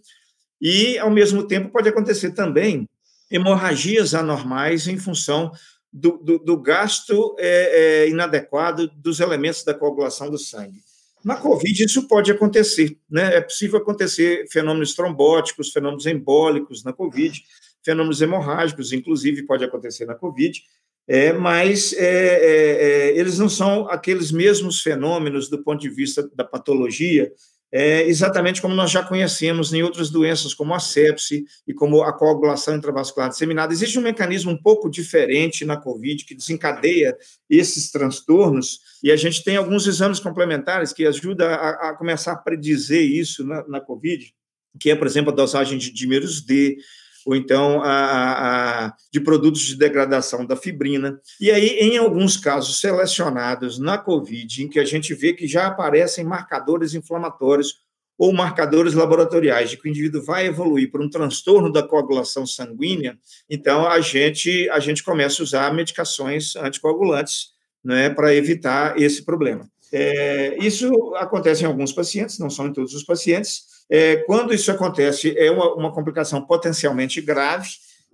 e, 0.60 0.98
ao 0.98 1.10
mesmo 1.10 1.46
tempo, 1.46 1.70
pode 1.70 1.88
acontecer 1.88 2.32
também 2.32 2.88
hemorragias 3.34 4.14
anormais 4.14 4.86
em 4.86 4.96
função 4.96 5.50
do, 5.92 6.18
do, 6.18 6.38
do 6.38 6.56
gasto 6.56 7.34
é, 7.38 8.04
é, 8.04 8.08
inadequado 8.08 8.88
dos 8.96 9.18
elementos 9.18 9.64
da 9.64 9.74
coagulação 9.74 10.30
do 10.30 10.38
sangue. 10.38 10.80
Na 11.24 11.36
Covid, 11.36 11.84
isso 11.84 12.06
pode 12.06 12.30
acontecer, 12.30 12.96
né? 13.10 13.36
É 13.36 13.40
possível 13.40 13.78
acontecer 13.78 14.46
fenômenos 14.50 14.94
trombóticos, 14.94 15.72
fenômenos 15.72 16.06
embólicos 16.06 16.84
na 16.84 16.92
Covid, 16.92 17.42
fenômenos 17.82 18.20
hemorrágicos, 18.20 18.92
inclusive, 18.92 19.44
pode 19.44 19.64
acontecer 19.64 20.04
na 20.04 20.14
Covid, 20.14 20.62
é, 21.08 21.32
mas 21.32 21.92
é, 21.94 22.04
é, 22.04 23.10
é 23.10 23.18
eles 23.18 23.38
não 23.38 23.48
são 23.48 23.88
aqueles 23.88 24.30
mesmos 24.30 24.80
fenômenos 24.80 25.48
do 25.48 25.62
ponto 25.62 25.80
de 25.80 25.88
vista 25.88 26.28
da 26.34 26.44
patologia 26.44 27.32
é, 27.72 28.02
exatamente 28.02 28.62
como 28.62 28.74
nós 28.74 28.90
já 28.90 29.02
conhecemos 29.02 29.72
em 29.72 29.82
outras 29.82 30.08
doenças, 30.08 30.54
como 30.54 30.72
a 30.74 30.78
sepse 30.78 31.44
e 31.66 31.74
como 31.74 32.02
a 32.02 32.12
coagulação 32.12 32.76
intravascular 32.76 33.28
disseminada. 33.28 33.72
Existe 33.72 33.98
um 33.98 34.02
mecanismo 34.02 34.52
um 34.52 34.60
pouco 34.60 34.88
diferente 34.88 35.64
na 35.64 35.76
COVID 35.76 36.24
que 36.24 36.34
desencadeia 36.34 37.16
esses 37.50 37.90
transtornos, 37.90 38.78
e 39.02 39.10
a 39.10 39.16
gente 39.16 39.42
tem 39.42 39.56
alguns 39.56 39.86
exames 39.86 40.20
complementares 40.20 40.92
que 40.92 41.06
ajudam 41.06 41.48
a, 41.48 41.90
a 41.90 41.96
começar 41.96 42.32
a 42.32 42.36
predizer 42.36 43.02
isso 43.02 43.44
na, 43.44 43.66
na 43.66 43.80
COVID, 43.80 44.32
que 44.78 44.90
é, 44.90 44.96
por 44.96 45.06
exemplo, 45.06 45.32
a 45.32 45.34
dosagem 45.34 45.78
de 45.78 45.92
dímeros 45.92 46.40
D, 46.40 46.76
ou 47.24 47.34
então 47.34 47.82
a, 47.82 48.86
a, 48.86 48.94
de 49.12 49.20
produtos 49.20 49.62
de 49.62 49.76
degradação 49.76 50.44
da 50.44 50.56
fibrina. 50.56 51.20
E 51.40 51.50
aí, 51.50 51.78
em 51.80 51.96
alguns 51.96 52.36
casos 52.36 52.80
selecionados 52.80 53.78
na 53.78 53.98
COVID, 53.98 54.64
em 54.64 54.68
que 54.68 54.78
a 54.78 54.84
gente 54.84 55.14
vê 55.14 55.32
que 55.32 55.46
já 55.46 55.66
aparecem 55.66 56.24
marcadores 56.24 56.94
inflamatórios 56.94 57.84
ou 58.16 58.32
marcadores 58.32 58.94
laboratoriais 58.94 59.70
de 59.70 59.76
que 59.76 59.88
o 59.88 59.90
indivíduo 59.90 60.22
vai 60.22 60.46
evoluir 60.46 60.90
para 60.90 61.02
um 61.02 61.10
transtorno 61.10 61.72
da 61.72 61.82
coagulação 61.82 62.46
sanguínea, 62.46 63.18
então 63.50 63.88
a 63.88 64.00
gente 64.00 64.68
a 64.70 64.78
gente 64.78 65.02
começa 65.02 65.42
a 65.42 65.44
usar 65.44 65.74
medicações 65.74 66.54
anticoagulantes 66.56 67.48
né, 67.84 68.08
para 68.10 68.34
evitar 68.34 69.00
esse 69.00 69.24
problema. 69.24 69.68
É, 69.92 70.56
isso 70.58 70.90
acontece 71.16 71.62
em 71.62 71.66
alguns 71.66 71.92
pacientes, 71.92 72.38
não 72.38 72.50
são 72.50 72.66
em 72.66 72.72
todos 72.72 72.94
os 72.94 73.04
pacientes, 73.04 73.73
é, 73.90 74.16
quando 74.16 74.54
isso 74.54 74.70
acontece, 74.70 75.36
é 75.36 75.50
uma, 75.50 75.74
uma 75.74 75.92
complicação 75.92 76.44
potencialmente 76.44 77.20
grave, 77.20 77.68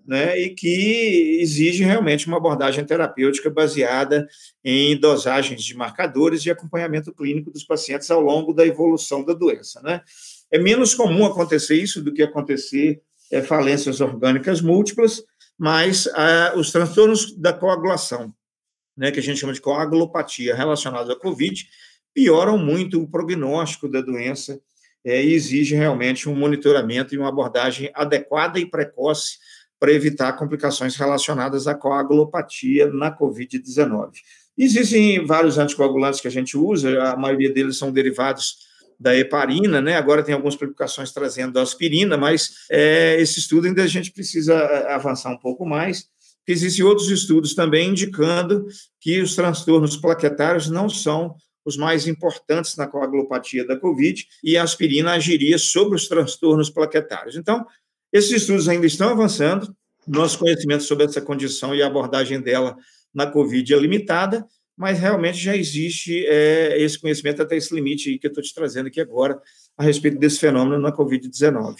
né, 0.07 0.39
e 0.41 0.50
que 0.50 1.39
exige 1.41 1.85
realmente 1.85 2.27
uma 2.27 2.39
abordagem 2.39 2.85
terapêutica 2.85 3.50
baseada 3.50 4.27
em 4.65 4.99
dosagens 4.99 5.62
de 5.62 5.77
marcadores 5.77 6.45
e 6.45 6.50
acompanhamento 6.50 7.12
clínico 7.12 7.50
dos 7.50 7.65
pacientes 7.65 8.11
ao 8.11 8.21
longo 8.21 8.53
da 8.53 8.67
evolução 8.67 9.25
da 9.25 9.33
doença. 9.33 9.81
Né? 9.83 10.00
É 10.50 10.59
menos 10.59 10.95
comum 10.95 11.25
acontecer 11.25 11.77
isso 11.77 12.03
do 12.03 12.12
que 12.12 12.23
acontecer 12.23 13.00
é, 13.31 13.43
falências 13.43 14.00
orgânicas 14.00 14.61
múltiplas, 14.61 15.23
mas 15.57 16.09
ah, 16.15 16.55
os 16.57 16.73
transtornos 16.73 17.37
da 17.37 17.53
coagulação, 17.53 18.35
né, 18.97 19.11
que 19.11 19.21
a 19.21 19.23
gente 19.23 19.39
chama 19.39 19.53
de 19.53 19.61
coagulopatia 19.61 20.55
relacionados 20.55 21.11
à 21.11 21.17
COVID, 21.17 21.69
pioram 22.12 22.59
muito 22.59 23.00
o 23.00 23.09
prognóstico 23.09 23.89
da 23.89 24.00
doença 24.00 24.61
é, 25.04 25.25
e 25.25 25.35
exige 25.35 25.75
realmente 25.75 26.28
um 26.28 26.35
monitoramento 26.35 27.14
e 27.14 27.19
uma 27.19 27.28
abordagem 27.28 27.90
adequada 27.95 28.59
e 28.59 28.66
precoce 28.66 29.38
para 29.78 29.92
evitar 29.92 30.35
complicações 30.35 30.95
relacionadas 30.97 31.66
à 31.66 31.75
coagulopatia 31.75 32.87
na 32.88 33.16
COVID-19. 33.16 34.11
Existem 34.59 35.25
vários 35.25 35.57
anticoagulantes 35.57 36.21
que 36.21 36.28
a 36.28 36.30
gente 36.30 36.57
usa, 36.57 37.02
a 37.02 37.16
maioria 37.16 37.50
deles 37.50 37.78
são 37.78 37.90
derivados 37.90 38.69
da 39.00 39.16
heparina, 39.16 39.80
né? 39.80 39.97
Agora 39.97 40.23
tem 40.23 40.35
algumas 40.35 40.54
publicações 40.54 41.11
trazendo 41.11 41.59
a 41.59 41.62
aspirina, 41.62 42.19
mas 42.19 42.50
é, 42.71 43.19
esse 43.19 43.38
estudo 43.38 43.66
ainda 43.66 43.83
a 43.83 43.87
gente 43.87 44.12
precisa 44.12 44.52
é, 44.52 44.92
avançar 44.92 45.33
um 45.33 45.38
pouco 45.38 45.64
mais. 45.64 46.04
Existem 46.47 46.85
outros 46.85 47.09
estudos 47.09 47.54
também 47.54 47.90
indicando 47.90 48.66
que 49.00 49.23
os 49.23 49.35
transtornos 49.35 49.97
plaquetários 49.97 50.69
não 50.69 50.90
são 50.90 51.35
os 51.64 51.76
mais 51.76 52.07
importantes 52.07 52.76
na 52.76 52.87
coagulopatia 52.87 53.67
da 53.67 53.76
COVID 53.76 54.26
e 54.43 54.57
a 54.57 54.62
aspirina 54.62 55.12
agiria 55.12 55.59
sobre 55.59 55.97
os 55.97 56.09
transtornos 56.09 56.71
plaquetários. 56.71 57.37
Então, 57.37 57.64
esses 58.12 58.31
estudos 58.31 58.69
ainda 58.69 58.87
estão 58.87 59.11
avançando, 59.11 59.75
nosso 60.07 60.38
conhecimento 60.38 60.83
sobre 60.83 61.05
essa 61.05 61.21
condição 61.21 61.75
e 61.75 61.83
a 61.83 61.87
abordagem 61.87 62.40
dela 62.40 62.76
na 63.14 63.26
COVID 63.26 63.73
é 63.73 63.79
limitada, 63.79 64.47
mas 64.76 64.99
realmente 64.99 65.38
já 65.38 65.55
existe 65.55 66.25
é, 66.26 66.81
esse 66.81 66.99
conhecimento 66.99 67.43
até 67.43 67.57
esse 67.57 67.75
limite 67.75 68.19
que 68.19 68.26
eu 68.26 68.31
estou 68.31 68.43
te 68.43 68.55
trazendo 68.55 68.87
aqui 68.87 69.00
agora 69.00 69.40
a 69.76 69.83
respeito 69.83 70.19
desse 70.19 70.38
fenômeno 70.38 70.81
na 70.81 70.90
Covid-19. 70.90 71.76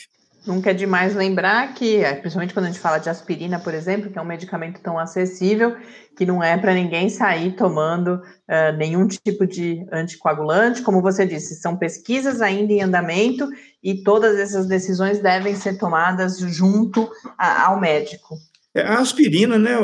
Nunca 0.47 0.71
é 0.71 0.75
demais 0.75 1.15
lembrar 1.15 1.75
que, 1.75 1.97
é, 1.97 2.15
principalmente 2.15 2.55
quando 2.55 2.67
a 2.67 2.69
gente 2.69 2.81
fala 2.81 2.99
de 2.99 3.11
aspirina, 3.11 3.59
por 3.59 3.75
exemplo, 3.75 4.11
que 4.11 4.19
é 4.19 4.23
um 4.23 4.27
medicamento 4.27 4.81
tão 4.81 4.99
acessível, 4.99 5.77
que 6.17 6.25
não 6.25 6.43
é 6.43 6.57
para 6.57 6.73
ninguém 6.73 7.11
sair 7.11 7.53
tomando 7.53 8.15
uh, 8.15 8.77
nenhum 8.77 9.07
tipo 9.07 9.47
de 9.47 9.85
anticoagulante. 9.93 10.83
Como 10.83 11.03
você 11.03 11.27
disse, 11.27 11.61
são 11.61 11.77
pesquisas 11.77 12.41
ainda 12.41 12.73
em 12.73 12.83
andamento 12.83 13.49
e 13.83 14.03
todas 14.03 14.39
essas 14.39 14.67
decisões 14.67 15.21
devem 15.21 15.55
ser 15.55 15.77
tomadas 15.77 16.39
junto 16.39 17.11
a, 17.37 17.67
ao 17.67 17.79
médico. 17.79 18.37
É, 18.75 18.83
a 18.83 18.99
aspirina, 19.01 19.59
né, 19.59 19.77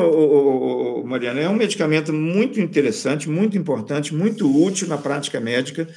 Mariana, 1.03 1.41
é 1.41 1.49
um 1.49 1.55
medicamento 1.55 2.13
muito 2.13 2.61
interessante, 2.61 3.29
muito 3.29 3.57
importante, 3.57 4.15
muito 4.15 4.47
útil 4.63 4.87
na 4.87 4.97
prática 4.97 5.41
médica, 5.41 5.87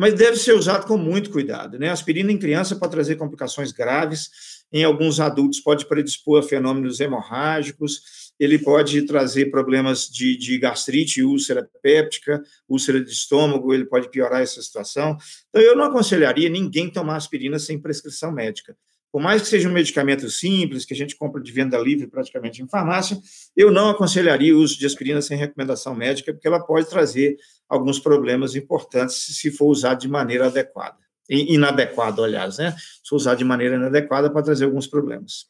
mas 0.00 0.14
deve 0.14 0.38
ser 0.38 0.54
usado 0.54 0.86
com 0.86 0.96
muito 0.96 1.28
cuidado. 1.28 1.78
Né? 1.78 1.90
Aspirina 1.90 2.32
em 2.32 2.38
criança 2.38 2.74
pode 2.74 2.90
trazer 2.90 3.16
complicações 3.16 3.70
graves, 3.70 4.30
em 4.72 4.82
alguns 4.82 5.20
adultos 5.20 5.60
pode 5.60 5.84
predispor 5.84 6.38
a 6.38 6.42
fenômenos 6.42 7.00
hemorrágicos, 7.00 8.32
ele 8.38 8.58
pode 8.58 9.02
trazer 9.02 9.50
problemas 9.50 10.08
de, 10.08 10.38
de 10.38 10.58
gastrite, 10.58 11.22
úlcera 11.22 11.68
péptica, 11.82 12.42
úlcera 12.66 13.04
de 13.04 13.10
estômago, 13.10 13.74
ele 13.74 13.84
pode 13.84 14.08
piorar 14.08 14.40
essa 14.40 14.62
situação. 14.62 15.18
Então, 15.50 15.60
eu 15.60 15.76
não 15.76 15.84
aconselharia 15.84 16.48
ninguém 16.48 16.90
tomar 16.90 17.16
aspirina 17.16 17.58
sem 17.58 17.78
prescrição 17.78 18.32
médica. 18.32 18.74
Por 19.12 19.20
mais 19.20 19.42
que 19.42 19.48
seja 19.48 19.68
um 19.68 19.72
medicamento 19.72 20.28
simples, 20.30 20.84
que 20.84 20.94
a 20.94 20.96
gente 20.96 21.16
compra 21.16 21.42
de 21.42 21.50
venda 21.50 21.76
livre 21.78 22.06
praticamente 22.06 22.62
em 22.62 22.68
farmácia, 22.68 23.18
eu 23.56 23.70
não 23.70 23.90
aconselharia 23.90 24.54
o 24.54 24.60
uso 24.60 24.78
de 24.78 24.86
aspirina 24.86 25.20
sem 25.20 25.36
recomendação 25.36 25.94
médica, 25.94 26.32
porque 26.32 26.46
ela 26.46 26.64
pode 26.64 26.88
trazer 26.88 27.36
alguns 27.68 27.98
problemas 27.98 28.54
importantes 28.54 29.16
se 29.36 29.50
for 29.50 29.66
usado 29.66 30.00
de 30.00 30.08
maneira 30.08 30.46
adequada. 30.46 30.96
Inadequada, 31.28 32.22
aliás, 32.22 32.58
né? 32.58 32.74
Se 33.04 33.14
usar 33.14 33.34
de 33.36 33.44
maneira 33.44 33.76
inadequada, 33.76 34.30
pode 34.30 34.46
trazer 34.46 34.64
alguns 34.64 34.86
problemas. 34.86 35.46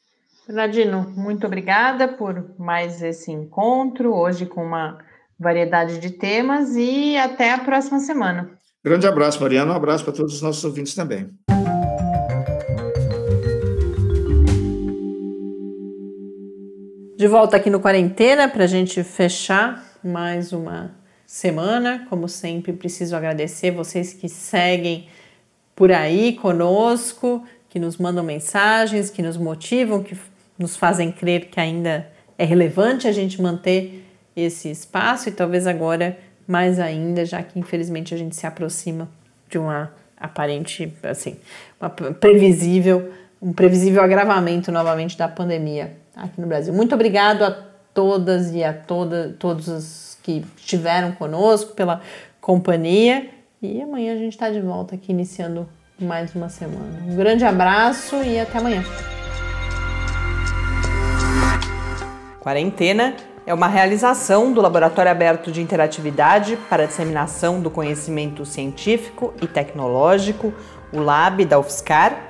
Bernardino, 0.47 1.11
muito 1.17 1.47
obrigada 1.47 2.09
por 2.09 2.55
mais 2.59 3.03
esse 3.03 3.31
encontro, 3.31 4.15
hoje 4.15 4.47
com 4.47 4.65
uma 4.65 4.99
variedade 5.39 5.99
de 5.99 6.11
temas, 6.11 6.77
e 6.77 7.17
até 7.17 7.53
a 7.53 7.59
próxima 7.59 7.99
semana. 7.99 8.51
Grande 8.85 9.07
abraço, 9.07 9.41
Mariana, 9.41 9.73
um 9.73 9.77
abraço 9.77 10.05
para 10.05 10.13
todos 10.13 10.35
os 10.35 10.43
nossos 10.43 10.65
ouvintes 10.65 10.95
também. 10.95 11.31
De 17.21 17.29
volta 17.29 17.59
aqui 17.59 17.69
no 17.69 17.81
Quarentena 17.81 18.49
para 18.49 18.65
a 18.65 18.67
gente 18.67 19.05
fechar 19.05 19.85
mais 20.03 20.55
uma 20.55 20.91
semana. 21.27 22.07
Como 22.09 22.27
sempre, 22.27 22.73
preciso 22.73 23.15
agradecer 23.15 23.73
vocês 23.73 24.15
que 24.15 24.27
seguem 24.27 25.07
por 25.77 25.93
aí 25.93 26.33
conosco, 26.37 27.47
que 27.69 27.79
nos 27.79 27.99
mandam 27.99 28.25
mensagens, 28.25 29.11
que 29.11 29.21
nos 29.21 29.37
motivam, 29.37 30.03
que 30.03 30.17
nos 30.59 30.79
fazem 30.79 31.13
crer 31.13 31.51
que 31.51 31.61
ainda 31.61 32.11
é 32.39 32.45
relevante 32.47 33.07
a 33.07 33.13
gente 33.13 33.43
manter 33.43 34.03
esse 34.35 34.71
espaço 34.71 35.29
e 35.29 35.33
talvez 35.33 35.67
agora 35.67 36.19
mais 36.49 36.81
ainda, 36.81 37.27
já 37.27 37.43
que 37.43 37.59
infelizmente 37.59 38.15
a 38.15 38.17
gente 38.17 38.35
se 38.35 38.47
aproxima 38.47 39.11
de 39.47 39.59
uma 39.59 39.93
aparente, 40.17 40.91
assim, 41.03 41.37
uma 41.79 41.91
previsível, 41.91 43.13
um 43.41 43.53
previsível 43.53 44.03
agravamento 44.03 44.71
novamente 44.71 45.17
da 45.17 45.27
pandemia 45.27 45.97
aqui 46.15 46.41
no 46.41 46.47
Brasil. 46.47 46.75
Muito 46.75 46.95
obrigado 46.95 47.43
a 47.43 47.51
todas 47.95 48.53
e 48.55 48.63
a 48.63 48.73
toda, 48.73 49.35
todos 49.39 49.69
os 49.69 50.19
que 50.23 50.45
estiveram 50.57 51.13
conosco 51.13 51.75
pela 51.75 52.03
companhia. 52.41 53.31
E 53.63 53.81
amanhã 53.81 54.13
a 54.13 54.17
gente 54.17 54.33
está 54.33 54.51
de 54.51 54.61
volta 54.61 54.95
aqui 54.95 55.13
iniciando 55.13 55.69
mais 55.99 56.35
uma 56.35 56.49
semana. 56.49 57.03
Um 57.07 57.17
grande 57.17 57.45
abraço 57.45 58.17
e 58.23 58.39
até 58.39 58.59
amanhã. 58.59 58.83
Quarentena 62.41 63.15
é 63.47 63.53
uma 63.53 63.69
realização 63.69 64.53
do 64.53 64.61
Laboratório 64.61 65.11
Aberto 65.11 65.51
de 65.51 65.61
Interatividade 65.61 66.57
para 66.69 66.87
Disseminação 66.87 67.61
do 67.61 67.71
Conhecimento 67.71 68.47
Científico 68.47 69.35
e 69.43 69.47
Tecnológico, 69.47 70.53
o 70.93 71.01
LAB 71.01 71.45
da 71.45 71.59
UFSCar, 71.59 72.30